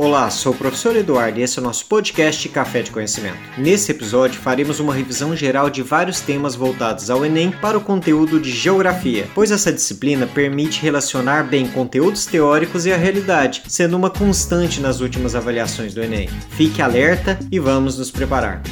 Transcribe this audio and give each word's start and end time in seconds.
Olá, 0.00 0.30
sou 0.30 0.52
o 0.52 0.56
professor 0.56 0.94
Eduardo 0.94 1.40
e 1.40 1.42
esse 1.42 1.58
é 1.58 1.60
o 1.60 1.64
nosso 1.64 1.84
podcast 1.86 2.48
Café 2.50 2.82
de 2.82 2.92
Conhecimento. 2.92 3.40
Nesse 3.58 3.90
episódio 3.90 4.40
faremos 4.40 4.78
uma 4.78 4.94
revisão 4.94 5.34
geral 5.34 5.68
de 5.68 5.82
vários 5.82 6.20
temas 6.20 6.54
voltados 6.54 7.10
ao 7.10 7.26
Enem 7.26 7.50
para 7.50 7.76
o 7.76 7.80
conteúdo 7.80 8.38
de 8.38 8.52
Geografia, 8.52 9.28
pois 9.34 9.50
essa 9.50 9.72
disciplina 9.72 10.24
permite 10.24 10.80
relacionar 10.80 11.42
bem 11.48 11.66
conteúdos 11.66 12.26
teóricos 12.26 12.86
e 12.86 12.92
a 12.92 12.96
realidade, 12.96 13.64
sendo 13.66 13.96
uma 13.96 14.08
constante 14.08 14.80
nas 14.80 15.00
últimas 15.00 15.34
avaliações 15.34 15.92
do 15.92 16.00
Enem. 16.00 16.28
Fique 16.50 16.80
alerta 16.80 17.36
e 17.50 17.58
vamos 17.58 17.98
nos 17.98 18.12
preparar. 18.12 18.62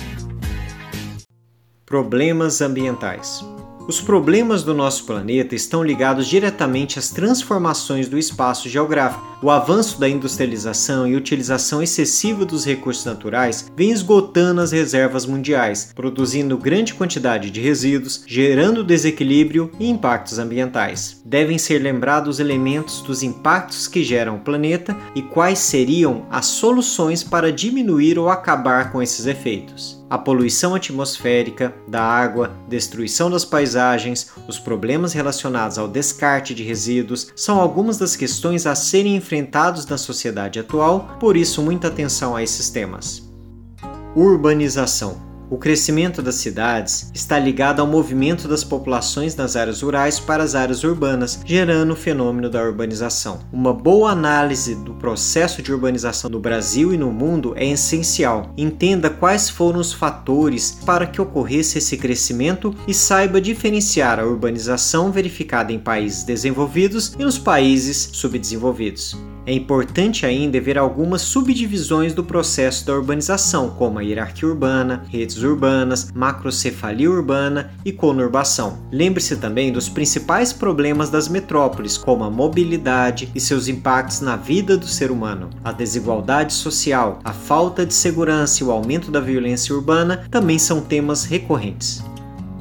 Problemas 1.84 2.60
ambientais. 2.60 3.44
Os 3.88 4.00
problemas 4.00 4.64
do 4.64 4.74
nosso 4.74 5.04
planeta 5.04 5.54
estão 5.54 5.80
ligados 5.80 6.26
diretamente 6.26 6.98
às 6.98 7.10
transformações 7.10 8.08
do 8.08 8.18
espaço 8.18 8.68
geográfico. 8.68 9.24
O 9.40 9.48
avanço 9.48 10.00
da 10.00 10.08
industrialização 10.08 11.06
e 11.06 11.14
utilização 11.14 11.80
excessiva 11.80 12.44
dos 12.44 12.64
recursos 12.64 13.04
naturais 13.04 13.70
vem 13.76 13.92
esgotando 13.92 14.60
as 14.60 14.72
reservas 14.72 15.24
mundiais, 15.24 15.92
produzindo 15.94 16.58
grande 16.58 16.94
quantidade 16.94 17.48
de 17.48 17.60
resíduos, 17.60 18.24
gerando 18.26 18.82
desequilíbrio 18.82 19.70
e 19.78 19.88
impactos 19.88 20.40
ambientais. 20.40 21.22
Devem 21.24 21.56
ser 21.56 21.78
lembrados 21.78 22.40
elementos 22.40 23.02
dos 23.02 23.22
impactos 23.22 23.86
que 23.86 24.02
geram 24.02 24.34
o 24.34 24.40
planeta 24.40 24.96
e 25.14 25.22
quais 25.22 25.60
seriam 25.60 26.26
as 26.28 26.46
soluções 26.46 27.22
para 27.22 27.52
diminuir 27.52 28.18
ou 28.18 28.28
acabar 28.30 28.90
com 28.90 29.00
esses 29.00 29.26
efeitos 29.26 30.04
a 30.08 30.16
poluição 30.16 30.74
atmosférica, 30.74 31.74
da 31.88 32.02
água, 32.02 32.52
destruição 32.68 33.30
das 33.30 33.44
paisagens, 33.44 34.30
os 34.46 34.58
problemas 34.58 35.12
relacionados 35.12 35.78
ao 35.78 35.88
descarte 35.88 36.54
de 36.54 36.62
resíduos 36.62 37.32
são 37.34 37.60
algumas 37.60 37.98
das 37.98 38.14
questões 38.14 38.66
a 38.66 38.74
serem 38.74 39.16
enfrentados 39.16 39.84
na 39.86 39.98
sociedade 39.98 40.60
atual, 40.60 41.16
por 41.18 41.36
isso 41.36 41.60
muita 41.60 41.88
atenção 41.88 42.36
a 42.36 42.42
esses 42.42 42.70
temas. 42.70 43.28
Urbanização 44.14 45.25
o 45.50 45.56
crescimento 45.56 46.20
das 46.22 46.36
cidades 46.36 47.10
está 47.14 47.38
ligado 47.38 47.80
ao 47.80 47.86
movimento 47.86 48.48
das 48.48 48.64
populações 48.64 49.36
nas 49.36 49.56
áreas 49.56 49.82
rurais 49.82 50.18
para 50.18 50.42
as 50.42 50.54
áreas 50.54 50.82
urbanas, 50.82 51.40
gerando 51.44 51.92
o 51.92 51.96
fenômeno 51.96 52.50
da 52.50 52.62
urbanização. 52.62 53.40
Uma 53.52 53.72
boa 53.72 54.10
análise 54.10 54.74
do 54.74 54.94
processo 54.94 55.62
de 55.62 55.72
urbanização 55.72 56.30
no 56.30 56.40
Brasil 56.40 56.92
e 56.92 56.96
no 56.96 57.12
mundo 57.12 57.54
é 57.56 57.66
essencial. 57.66 58.52
Entenda 58.56 59.10
quais 59.10 59.48
foram 59.48 59.78
os 59.78 59.92
fatores 59.92 60.78
para 60.84 61.06
que 61.06 61.20
ocorresse 61.20 61.78
esse 61.78 61.96
crescimento 61.96 62.74
e 62.86 62.94
saiba 62.94 63.40
diferenciar 63.40 64.18
a 64.18 64.26
urbanização 64.26 65.12
verificada 65.12 65.72
em 65.72 65.78
países 65.78 66.24
desenvolvidos 66.24 67.14
e 67.18 67.22
nos 67.22 67.38
países 67.38 68.10
subdesenvolvidos. 68.12 69.16
É 69.46 69.52
importante 69.52 70.26
ainda 70.26 70.60
ver 70.60 70.76
algumas 70.76 71.22
subdivisões 71.22 72.12
do 72.12 72.24
processo 72.24 72.84
da 72.84 72.92
urbanização, 72.92 73.70
como 73.70 74.00
a 74.00 74.02
hierarquia 74.02 74.48
urbana, 74.48 75.04
redes 75.08 75.40
urbanas, 75.40 76.10
macrocefalia 76.12 77.08
urbana 77.08 77.70
e 77.84 77.92
conurbação. 77.92 78.78
Lembre-se 78.90 79.36
também 79.36 79.70
dos 79.70 79.88
principais 79.88 80.52
problemas 80.52 81.10
das 81.10 81.28
metrópoles, 81.28 81.96
como 81.96 82.24
a 82.24 82.30
mobilidade 82.30 83.30
e 83.36 83.40
seus 83.40 83.68
impactos 83.68 84.20
na 84.20 84.34
vida 84.34 84.76
do 84.76 84.88
ser 84.88 85.12
humano. 85.12 85.48
A 85.62 85.70
desigualdade 85.70 86.52
social, 86.52 87.20
a 87.22 87.32
falta 87.32 87.86
de 87.86 87.94
segurança 87.94 88.64
e 88.64 88.66
o 88.66 88.72
aumento 88.72 89.12
da 89.12 89.20
violência 89.20 89.72
urbana 89.72 90.26
também 90.28 90.58
são 90.58 90.80
temas 90.80 91.24
recorrentes. 91.24 92.02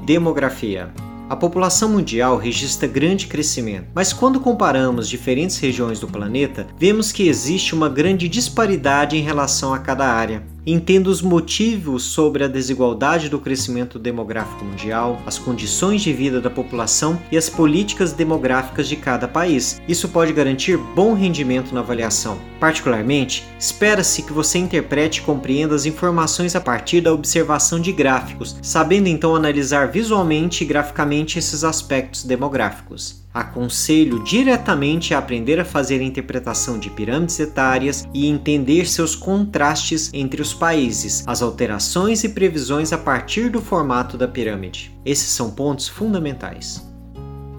Demografia 0.06 0.94
a 1.28 1.36
população 1.36 1.90
mundial 1.90 2.38
registra 2.38 2.88
grande 2.88 3.26
crescimento, 3.28 3.88
mas 3.96 4.14
quando 4.14 4.40
comparamos 4.40 5.10
diferentes 5.10 5.58
regiões 5.58 6.00
do 6.00 6.08
planeta, 6.08 6.68
vemos 6.78 7.12
que 7.12 7.28
existe 7.28 7.74
uma 7.74 7.90
grande 7.90 8.30
disparidade 8.30 9.18
em 9.18 9.22
relação 9.22 9.74
a 9.74 9.80
cada 9.80 10.06
área. 10.06 10.55
Entenda 10.68 11.12
os 11.12 11.22
motivos 11.22 12.02
sobre 12.02 12.44
a 12.44 12.48
desigualdade 12.48 13.30
do 13.30 13.38
crescimento 13.38 14.00
demográfico 14.00 14.66
mundial, 14.66 15.22
as 15.24 15.38
condições 15.38 16.02
de 16.02 16.12
vida 16.12 16.42
da 16.42 16.50
população 16.50 17.22
e 17.32 17.38
as 17.38 17.48
políticas 17.48 18.14
demográficas 18.14 18.88
de 18.88 18.96
cada 18.96 19.28
país. 19.28 19.80
Isso 19.88 20.10
pode 20.10 20.34
garantir 20.34 20.76
bom 20.76 21.14
rendimento 21.14 21.72
na 21.72 21.82
avaliação. 21.82 22.40
Particularmente, 22.60 23.46
espera-se 23.60 24.24
que 24.24 24.34
você 24.34 24.58
interprete 24.58 25.20
e 25.20 25.24
compreenda 25.24 25.76
as 25.76 25.86
informações 25.86 26.56
a 26.56 26.62
partir 26.62 27.00
da 27.00 27.14
observação 27.14 27.80
de 27.80 27.92
gráficos, 27.92 28.58
sabendo 28.60 29.08
então 29.08 29.36
analisar 29.36 29.92
visualmente 29.92 30.64
e 30.64 30.68
graficamente 30.68 31.38
esses 31.38 31.64
aspectos 31.64 32.24
demográficos. 32.24 33.25
Aconselho 33.36 34.24
diretamente 34.24 35.14
a 35.14 35.18
aprender 35.18 35.60
a 35.60 35.66
fazer 35.66 36.00
a 36.00 36.04
interpretação 36.04 36.80
de 36.80 36.90
pirâmides 36.90 37.38
etárias 37.38 38.08
e 38.14 38.28
entender 38.28 38.88
seus 38.88 39.14
contrastes 39.14 40.10
entre 40.14 40.42
os 40.42 40.54
países, 40.54 41.22
as 41.28 41.42
alterações 41.42 42.24
e 42.24 42.30
previsões 42.30 42.94
a 42.94 42.98
partir 42.98 43.50
do 43.50 43.62
formato 43.62 44.18
da 44.18 44.26
pirâmide. 44.26 44.98
Esses 45.06 45.28
são 45.28 45.52
pontos 45.52 45.86
fundamentais. 45.86 46.82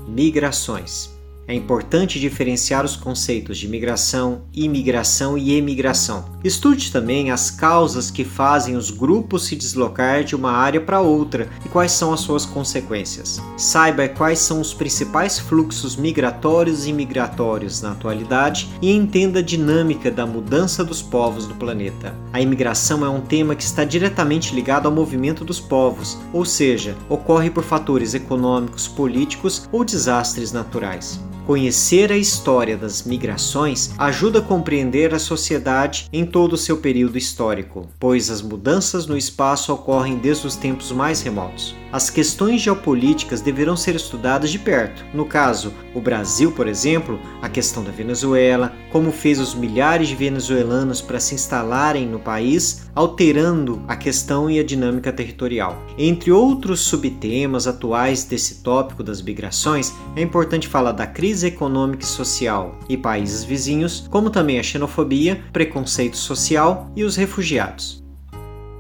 Migrações. 0.09 1.16
É 1.49 1.55
importante 1.55 2.19
diferenciar 2.19 2.84
os 2.84 2.97
conceitos 2.97 3.57
de 3.57 3.69
migração, 3.69 4.43
imigração 4.53 5.39
e 5.39 5.55
emigração. 5.55 6.25
Estude 6.43 6.91
também 6.91 7.31
as 7.31 7.53
causas 7.53 8.11
que 8.11 8.25
fazem 8.25 8.75
os 8.75 8.91
grupos 8.91 9.47
se 9.47 9.55
deslocar 9.55 10.25
de 10.25 10.35
uma 10.35 10.51
área 10.51 10.81
para 10.81 11.01
outra 11.01 11.49
e 11.65 11.69
quais 11.69 11.93
são 11.93 12.12
as 12.12 12.21
suas 12.21 12.45
consequências. 12.45 13.41
Saiba 13.56 14.09
quais 14.09 14.41
são 14.41 14.61
os 14.61 14.75
principais 14.75 15.39
fluxos 15.39 15.95
migratórios 15.95 16.85
e 16.85 16.91
imigratórios 16.91 17.81
na 17.81 17.93
atualidade 17.93 18.69
e 18.83 18.91
entenda 18.91 19.39
a 19.39 19.43
dinâmica 19.43 20.11
da 20.11 20.27
mudança 20.27 20.85
dos 20.85 21.01
povos 21.01 21.47
do 21.47 21.55
planeta. 21.55 22.12
A 22.33 22.41
imigração 22.41 23.05
é 23.05 23.09
um 23.09 23.21
tema 23.21 23.55
que 23.55 23.62
está 23.62 23.85
diretamente 23.85 24.53
ligado 24.53 24.87
ao 24.87 24.93
movimento 24.93 25.45
dos 25.45 25.61
povos, 25.61 26.19
ou 26.33 26.45
seja, 26.45 26.97
ocorre 27.09 27.51
por 27.51 27.62
fatores 27.62 28.15
econômicos, 28.15 28.89
políticos 28.89 29.69
ou 29.71 29.85
desastres 29.85 30.51
naturais. 30.51 31.21
Conhecer 31.47 32.11
a 32.11 32.17
história 32.17 32.77
das 32.77 33.05
migrações 33.05 33.95
ajuda 33.97 34.41
a 34.41 34.43
compreender 34.43 35.15
a 35.15 35.19
sociedade 35.21 36.09
em 36.12 36.27
todo 36.27 36.55
o 36.55 36.57
seu 36.57 36.79
período 36.79 37.17
histórico, 37.17 37.87
pois 38.01 38.31
as 38.31 38.43
mudanças 38.43 39.07
no 39.07 39.17
espaço 39.17 39.73
ocorrem 39.73 40.19
desde 40.19 40.45
os 40.45 40.56
tempos 40.56 40.91
mais 40.91 41.21
remotos. 41.23 41.73
As 41.93 42.11
questões 42.11 42.61
geopolíticas 42.61 43.41
deverão 43.41 43.77
ser 43.77 43.95
estudadas 43.95 44.51
de 44.51 44.59
perto. 44.59 45.05
No 45.15 45.25
caso, 45.25 45.73
o 45.95 46.01
Brasil, 46.01 46.51
por 46.51 46.67
exemplo, 46.67 47.19
a 47.41 47.49
questão 47.49 47.85
da 47.85 47.93
Venezuela, 47.93 48.73
como 48.91 49.13
fez 49.13 49.39
os 49.39 49.55
milhares 49.55 50.09
de 50.09 50.17
venezuelanos 50.17 51.01
para 51.01 51.21
se 51.21 51.35
instalarem 51.35 52.07
no 52.07 52.19
país, 52.19 52.89
alterando 52.95 53.83
a 53.87 53.95
questão 53.95 54.51
e 54.51 54.59
a 54.59 54.65
dinâmica 54.65 55.13
territorial. 55.13 55.81
Entre 55.97 56.33
outros 56.33 56.81
subtemas 56.81 57.67
atuais 57.67 58.25
desse 58.25 58.63
tópico 58.63 59.03
das 59.03 59.23
migrações, 59.23 59.95
é 60.17 60.23
importante 60.23 60.67
falar 60.67 60.93
da 60.93 61.07
crise 61.07 61.47
econômica 61.47 62.03
e 62.03 62.07
social 62.07 62.79
e 62.89 62.97
países 62.97 63.45
vizinhos, 63.45 64.09
como 64.11 64.29
também 64.29 64.59
a 64.59 64.63
xenofobia, 64.63 65.41
preconceito 65.53 66.17
social 66.17 66.91
e 66.97 67.05
os 67.05 67.15
refugiados. 67.15 68.05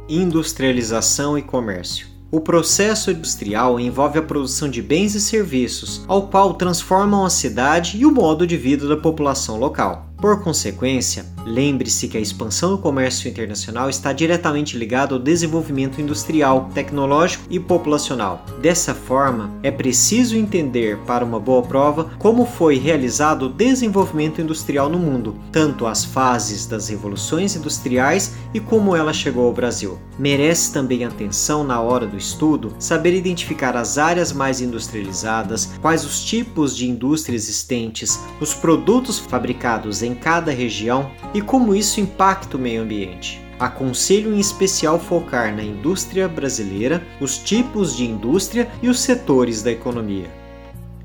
Industrialização 0.08 1.38
e 1.38 1.42
comércio. 1.42 2.15
O 2.30 2.40
processo 2.40 3.10
industrial 3.10 3.78
envolve 3.78 4.18
a 4.18 4.22
produção 4.22 4.68
de 4.68 4.82
bens 4.82 5.14
e 5.14 5.20
serviços, 5.20 6.04
ao 6.08 6.26
qual 6.26 6.54
transformam 6.54 7.24
a 7.24 7.30
cidade 7.30 7.98
e 7.98 8.04
o 8.04 8.10
modo 8.10 8.46
de 8.46 8.56
vida 8.56 8.88
da 8.88 8.96
população 8.96 9.56
local. 9.58 10.10
Por 10.16 10.42
consequência, 10.42 11.24
lembre-se 11.46 12.08
que 12.08 12.18
a 12.18 12.20
expansão 12.20 12.70
do 12.70 12.78
comércio 12.78 13.30
internacional 13.30 13.88
está 13.88 14.12
diretamente 14.12 14.76
ligada 14.76 15.14
ao 15.14 15.20
desenvolvimento 15.20 16.00
industrial, 16.00 16.68
tecnológico 16.74 17.44
e 17.48 17.60
populacional. 17.60 18.44
Dessa 18.60 18.94
forma, 18.94 19.50
é 19.62 19.70
preciso 19.70 20.36
entender 20.36 20.98
para 21.06 21.24
uma 21.24 21.38
boa 21.38 21.62
prova 21.62 22.10
como 22.18 22.44
foi 22.44 22.76
realizado 22.76 23.46
o 23.46 23.48
desenvolvimento 23.48 24.40
industrial 24.40 24.88
no 24.88 24.98
mundo, 24.98 25.36
tanto 25.52 25.86
as 25.86 26.04
fases 26.04 26.66
das 26.66 26.88
revoluções 26.88 27.54
industriais 27.54 28.34
e 28.52 28.58
como 28.58 28.96
ela 28.96 29.12
chegou 29.12 29.46
ao 29.46 29.52
Brasil. 29.52 29.98
Merece 30.18 30.72
também 30.72 31.04
atenção 31.04 31.62
na 31.62 31.80
hora 31.80 32.06
do 32.06 32.16
estudo 32.16 32.74
saber 32.78 33.14
identificar 33.14 33.76
as 33.76 33.98
áreas 33.98 34.32
mais 34.32 34.60
industrializadas, 34.60 35.70
quais 35.80 36.04
os 36.04 36.24
tipos 36.24 36.76
de 36.76 36.88
indústria 36.88 37.36
existentes, 37.36 38.18
os 38.40 38.54
produtos 38.54 39.18
fabricados 39.18 40.02
em 40.02 40.14
cada 40.14 40.50
região 40.50 41.10
e 41.36 41.42
como 41.42 41.74
isso 41.74 42.00
impacta 42.00 42.56
o 42.56 42.60
meio 42.60 42.80
ambiente. 42.80 43.38
Aconselho 43.58 44.34
em 44.34 44.40
especial 44.40 44.98
focar 44.98 45.54
na 45.54 45.62
indústria 45.62 46.26
brasileira, 46.26 47.06
os 47.20 47.36
tipos 47.36 47.94
de 47.94 48.06
indústria 48.06 48.66
e 48.82 48.88
os 48.88 49.00
setores 49.00 49.62
da 49.62 49.70
economia. 49.70 50.30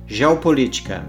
Geopolítica 0.07 1.05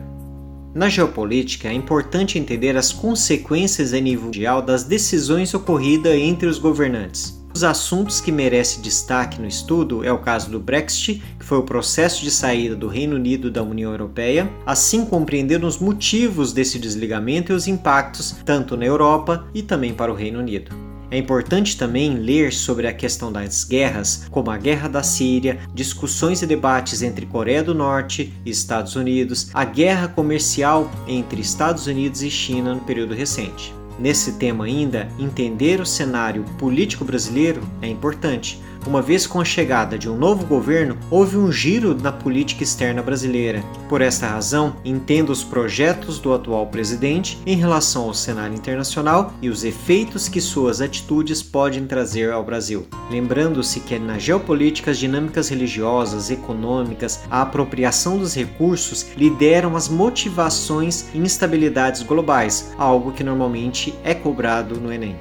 na 0.75 0.89
geopolítica, 0.89 1.69
é 1.69 1.73
importante 1.75 2.39
entender 2.39 2.79
as 2.79 2.93
consequências 2.93 3.93
a 3.93 4.01
nível 4.01 4.25
mundial 4.25 4.63
das 4.63 4.85
decisões 4.85 5.53
ocorridas 5.53 6.15
entre 6.15 6.49
os 6.49 6.59
governantes. 6.59 7.42
Os 7.55 7.63
assuntos 7.63 8.21
que 8.21 8.33
merecem 8.33 8.81
destaque 8.81 9.41
no 9.41 9.47
estudo 9.47 10.03
é 10.03 10.11
o 10.11 10.19
caso 10.19 10.51
do 10.51 10.59
Brexit, 10.59 11.23
que 11.39 11.45
foi 11.45 11.59
o 11.59 11.65
processo 11.65 12.23
de 12.23 12.31
saída 12.31 12.75
do 12.75 12.89
Reino 12.89 13.17
Unido 13.17 13.51
da 13.51 13.63
União 13.63 13.91
Europeia, 13.91 14.51
assim 14.65 15.05
compreender 15.05 15.63
os 15.63 15.79
motivos 15.79 16.53
desse 16.53 16.79
desligamento 16.79 17.53
e 17.53 17.55
os 17.55 17.69
impactos 17.69 18.37
tanto 18.45 18.77
na 18.77 18.87
Europa 18.87 19.47
e 19.53 19.63
também 19.63 19.93
para 19.93 20.11
o 20.11 20.15
Reino 20.15 20.39
Unido. 20.39 20.75
É 21.11 21.19
importante 21.19 21.77
também 21.77 22.15
ler 22.15 22.55
sobre 22.55 22.87
a 22.87 22.95
questão 22.95 23.31
das 23.31 23.65
guerras, 23.65 24.27
como 24.31 24.51
a 24.51 24.57
Guerra 24.57 24.89
da 24.89 25.03
Síria, 25.03 25.59
discussões 25.75 26.41
e 26.41 26.47
debates 26.47 27.03
entre 27.03 27.27
Coreia 27.27 27.63
do 27.63 27.75
Norte 27.75 28.33
e 28.47 28.51
Estados 28.51 28.97
Unidos, 28.97 29.51
a 29.53 29.63
guerra 29.63 30.09
comercial 30.09 30.91
entre 31.07 31.43
Estados 31.43 31.87
Unidos 31.87 32.23
e 32.23 32.31
China 32.31 32.75
no 32.75 32.81
período 32.81 33.13
recente. 33.13 33.75
Nesse 33.99 34.33
tema 34.33 34.65
ainda, 34.65 35.09
entender 35.19 35.81
o 35.81 35.87
cenário 35.87 36.45
político 36.59 37.05
brasileiro 37.05 37.63
é 37.81 37.89
importante, 37.89 38.61
uma 38.87 39.03
vez 39.03 39.27
com 39.27 39.41
a 39.41 39.45
chegada 39.45 39.99
de 39.99 40.09
um 40.09 40.17
novo 40.17 40.47
governo, 40.47 40.99
houve 41.11 41.37
um 41.37 41.51
giro 41.51 41.95
na 41.95 42.11
política 42.11 42.63
externa 42.63 43.03
brasileira. 43.03 43.63
Por 43.89 44.01
esta 44.01 44.27
razão, 44.27 44.77
entenda 44.85 45.33
os 45.33 45.45
projetos 45.45 46.19
do 46.19 46.33
atual 46.33 46.67
presidente 46.67 47.39
em 47.47 47.57
relação 47.57 48.05
ao 48.05 48.15
cenário 48.15 48.55
internacional 48.55 49.33
e 49.41 49.49
os 49.49 49.65
efeitos 49.65 50.29
que 50.29 50.41
suas 50.41 50.81
atitudes 50.81 51.43
podem 51.43 51.87
trazer 51.87 52.31
ao 52.31 52.45
Brasil. 52.45 52.87
Lembrando-se 53.11 53.81
que 53.81 53.99
na 53.99 54.19
geopolítica 54.19 54.91
as 54.91 54.99
dinâmicas 54.99 55.49
religiosas, 55.49 56.31
econômicas, 56.31 57.21
a 57.31 57.43
apropriação 57.43 58.19
dos 58.19 58.35
recursos 58.35 59.07
lideram 59.17 59.77
as 59.77 59.89
motivações 59.89 61.07
e 61.15 61.19
instabilidades 61.19 62.03
globais, 62.03 62.73
algo 62.79 63.13
que 63.13 63.25
normalmente 63.25 63.95
é 64.05 64.15
cobrado 64.15 64.81
no 64.81 64.93
Enem. 64.93 65.17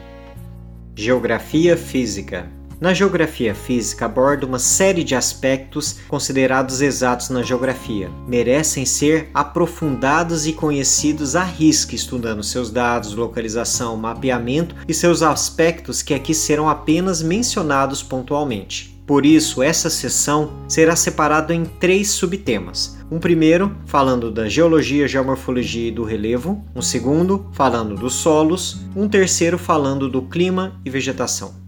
Geografia 0.96 1.78
Física 1.78 2.61
na 2.82 2.96
geografia 2.96 3.54
física 3.54 4.06
aborda 4.06 4.48
uma 4.48 4.58
série 4.58 5.04
de 5.04 5.14
aspectos 5.14 5.98
considerados 6.08 6.82
exatos 6.82 7.30
na 7.30 7.44
geografia. 7.44 8.10
Merecem 8.28 8.88
ser 8.88 9.30
aprofundados 9.36 10.48
e 10.48 10.54
conhecidos 10.54 11.36
à 11.36 11.44
risca, 11.44 11.94
estudando 11.94 12.44
seus 12.44 12.72
dados, 12.72 13.14
localização, 13.14 13.96
mapeamento 13.96 14.76
e 14.88 14.94
seus 14.96 15.22
aspectos 15.22 16.02
que 16.02 16.16
aqui 16.16 16.34
serão 16.34 16.68
apenas 16.68 17.22
mencionados 17.22 18.02
pontualmente. 18.02 19.00
Por 19.06 19.26
isso, 19.26 19.62
essa 19.62 19.90
sessão 19.90 20.54
será 20.68 20.96
separada 20.96 21.54
em 21.54 21.66
três 21.66 22.10
subtemas. 22.10 22.98
Um 23.12 23.20
primeiro, 23.20 23.76
falando 23.86 24.32
da 24.32 24.48
geologia, 24.48 25.08
geomorfologia 25.08 25.90
e 25.90 25.92
do 25.92 26.04
relevo. 26.04 26.64
Um 26.74 26.82
segundo, 26.82 27.46
falando 27.52 27.96
dos 27.96 28.14
solos. 28.14 28.80
Um 28.96 29.10
terceiro, 29.10 29.58
falando 29.58 30.10
do 30.10 30.22
clima 30.22 30.80
e 30.86 30.90
vegetação 30.90 31.62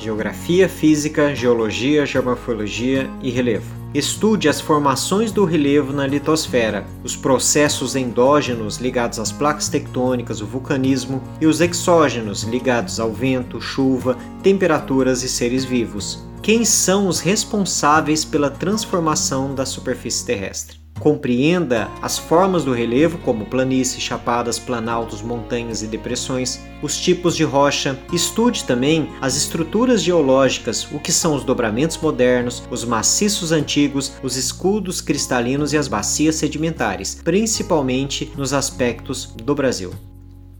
geografia 0.00 0.68
física, 0.68 1.34
geologia, 1.34 2.06
geomorfologia 2.06 3.08
e 3.22 3.30
relevo. 3.30 3.78
Estude 3.92 4.48
as 4.48 4.60
formações 4.60 5.30
do 5.32 5.44
relevo 5.44 5.92
na 5.92 6.06
litosfera, 6.06 6.86
os 7.04 7.16
processos 7.16 7.96
endógenos 7.96 8.78
ligados 8.78 9.18
às 9.18 9.30
placas 9.30 9.68
tectônicas, 9.68 10.40
o 10.40 10.46
vulcanismo, 10.46 11.20
e 11.40 11.46
os 11.46 11.60
exógenos 11.60 12.44
ligados 12.44 12.98
ao 12.98 13.12
vento, 13.12 13.60
chuva, 13.60 14.16
temperaturas 14.42 15.22
e 15.22 15.28
seres 15.28 15.64
vivos. 15.64 16.24
Quem 16.40 16.64
são 16.64 17.06
os 17.06 17.20
responsáveis 17.20 18.24
pela 18.24 18.48
transformação 18.48 19.54
da 19.54 19.66
superfície 19.66 20.24
terrestre? 20.24 20.79
Compreenda 21.00 21.88
as 22.02 22.18
formas 22.18 22.62
do 22.62 22.74
relevo, 22.74 23.16
como 23.18 23.46
planícies, 23.46 24.02
chapadas, 24.02 24.58
planaltos, 24.58 25.22
montanhas 25.22 25.82
e 25.82 25.86
depressões, 25.86 26.60
os 26.82 26.98
tipos 26.98 27.34
de 27.34 27.42
rocha. 27.42 27.98
Estude 28.12 28.64
também 28.64 29.08
as 29.18 29.34
estruturas 29.34 30.02
geológicas, 30.02 30.86
o 30.92 31.00
que 31.00 31.10
são 31.10 31.34
os 31.34 31.42
dobramentos 31.42 31.96
modernos, 31.96 32.62
os 32.70 32.84
maciços 32.84 33.50
antigos, 33.50 34.12
os 34.22 34.36
escudos 34.36 35.00
cristalinos 35.00 35.72
e 35.72 35.78
as 35.78 35.88
bacias 35.88 36.34
sedimentares, 36.34 37.14
principalmente 37.24 38.30
nos 38.36 38.52
aspectos 38.52 39.34
do 39.42 39.54
Brasil. 39.54 39.94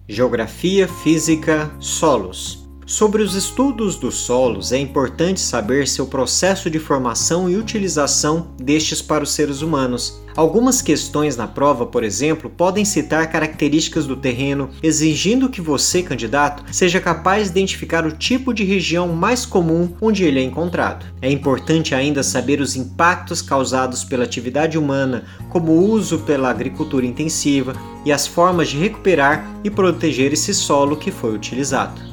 Geografia, 0.08 0.88
física, 0.88 1.70
solos. 1.78 2.59
Sobre 2.90 3.22
os 3.22 3.36
estudos 3.36 3.94
dos 3.94 4.16
solos, 4.16 4.72
é 4.72 4.76
importante 4.76 5.40
saber 5.40 5.86
seu 5.86 6.08
processo 6.08 6.68
de 6.68 6.80
formação 6.80 7.48
e 7.48 7.56
utilização 7.56 8.48
destes 8.60 9.00
para 9.00 9.22
os 9.22 9.30
seres 9.30 9.62
humanos. 9.62 10.20
Algumas 10.34 10.82
questões 10.82 11.36
na 11.36 11.46
prova, 11.46 11.86
por 11.86 12.02
exemplo, 12.02 12.50
podem 12.50 12.84
citar 12.84 13.30
características 13.30 14.08
do 14.08 14.16
terreno, 14.16 14.70
exigindo 14.82 15.48
que 15.48 15.60
você, 15.60 16.02
candidato, 16.02 16.64
seja 16.72 17.00
capaz 17.00 17.44
de 17.44 17.50
identificar 17.50 18.04
o 18.04 18.10
tipo 18.10 18.52
de 18.52 18.64
região 18.64 19.06
mais 19.06 19.46
comum 19.46 19.94
onde 20.00 20.24
ele 20.24 20.40
é 20.40 20.42
encontrado. 20.42 21.06
É 21.22 21.30
importante 21.30 21.94
ainda 21.94 22.24
saber 22.24 22.60
os 22.60 22.74
impactos 22.74 23.40
causados 23.40 24.02
pela 24.02 24.24
atividade 24.24 24.76
humana, 24.76 25.26
como 25.48 25.70
o 25.70 25.88
uso 25.92 26.18
pela 26.18 26.50
agricultura 26.50 27.06
intensiva 27.06 27.72
e 28.04 28.10
as 28.10 28.26
formas 28.26 28.68
de 28.68 28.78
recuperar 28.78 29.48
e 29.62 29.70
proteger 29.70 30.32
esse 30.32 30.52
solo 30.52 30.96
que 30.96 31.12
foi 31.12 31.32
utilizado. 31.32 32.09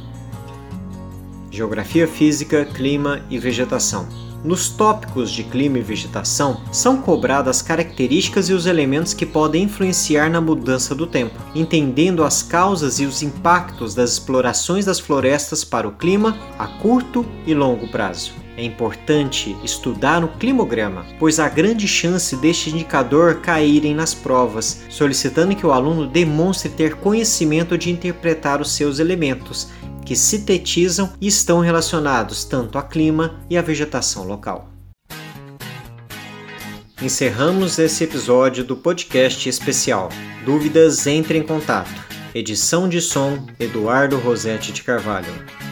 Geografia 1.58 2.08
Física, 2.08 2.64
Clima 2.66 3.20
e 3.32 3.40
Vegetação. 3.40 4.08
Nos 4.44 4.70
tópicos 4.70 5.32
de 5.32 5.44
clima 5.44 5.80
e 5.80 5.82
vegetação 5.82 6.62
são 6.72 7.02
cobradas 7.02 7.64
características 7.64 8.48
e 8.48 8.54
os 8.54 8.68
elementos 8.68 9.16
que 9.16 9.26
podem 9.26 9.64
influenciar 9.64 10.30
na 10.30 10.40
mudança 10.40 10.94
do 10.94 11.08
tempo, 11.08 11.34
entendendo 11.56 12.24
as 12.24 12.44
causas 12.44 13.00
e 13.00 13.06
os 13.06 13.24
impactos 13.24 13.96
das 13.96 14.12
explorações 14.12 14.86
das 14.86 15.00
florestas 15.00 15.64
para 15.64 15.88
o 15.88 15.94
clima 15.94 16.38
a 16.60 16.68
curto 16.68 17.26
e 17.48 17.56
longo 17.56 17.88
prazo. 17.88 18.34
É 18.56 18.64
importante 18.64 19.58
estudar 19.64 20.24
o 20.24 20.28
climograma, 20.28 21.06
pois 21.18 21.40
há 21.40 21.50
grande 21.50 21.88
chance 21.88 22.36
deste 22.36 22.70
indicador 22.70 23.42
caírem 23.42 23.96
nas 23.96 24.14
provas, 24.14 24.84
solicitando 24.90 25.56
que 25.56 25.66
o 25.66 25.72
aluno 25.72 26.08
demonstre 26.08 26.70
ter 26.70 26.96
conhecimento 26.96 27.76
de 27.78 27.90
interpretar 27.90 28.62
os 28.62 28.72
seus 28.72 29.00
elementos 29.00 29.70
que 30.08 30.16
sintetizam 30.16 31.12
e 31.20 31.28
estão 31.28 31.60
relacionados 31.60 32.46
tanto 32.46 32.78
a 32.78 32.82
clima 32.82 33.42
e 33.50 33.58
a 33.58 33.62
vegetação 33.62 34.24
local. 34.24 34.70
Encerramos 37.02 37.78
esse 37.78 38.06
episódio 38.06 38.64
do 38.64 38.78
podcast 38.78 39.50
especial. 39.50 40.08
Dúvidas 40.46 41.06
entre 41.06 41.38
em 41.38 41.44
contato. 41.44 41.92
Edição 42.34 42.88
de 42.88 43.02
som 43.02 43.46
Eduardo 43.60 44.18
Rosetti 44.18 44.72
de 44.72 44.82
Carvalho. 44.82 45.67